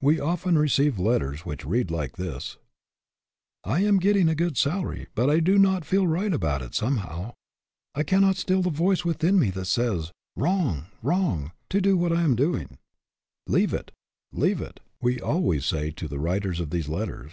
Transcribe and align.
We 0.00 0.18
often 0.18 0.56
receive 0.56 0.98
letters 0.98 1.44
which 1.44 1.66
read 1.66 1.90
like 1.90 2.16
this:" 2.16 2.56
I 3.64 3.80
am 3.84 3.98
getting 3.98 4.26
a 4.26 4.34
good 4.34 4.56
salary; 4.56 5.08
but 5.14 5.28
I 5.28 5.40
do 5.40 5.58
not 5.58 5.84
feel 5.84 6.06
right 6.06 6.32
about 6.32 6.62
it, 6.62 6.74
somehow. 6.74 7.34
I 7.94 8.02
cannot 8.02 8.38
still 8.38 8.62
the 8.62 8.70
voice 8.70 9.04
within 9.04 9.38
me 9.38 9.50
that 9.50 9.66
says, 9.66 10.10
'Wrong, 10.36 10.86
wrong/ 11.02 11.52
to 11.68 11.80
what 11.98 12.14
I 12.14 12.22
am 12.22 12.34
doing."" 12.34 12.78
Leave 13.46 13.74
it, 13.74 13.90
leave 14.32 14.62
it," 14.62 14.80
we 15.02 15.20
always 15.20 15.66
say 15.66 15.90
to 15.90 16.08
the 16.08 16.16
STAND 16.16 16.16
FOR 16.16 16.16
SOMETHING 16.16 16.20
143 16.22 16.24
writers 16.24 16.60
of 16.60 16.70
these 16.70 16.88
letters. 16.88 17.32